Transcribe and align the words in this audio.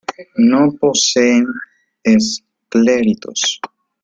No 0.51 0.61
poseen 0.79 1.45
escleritos. 2.15 3.45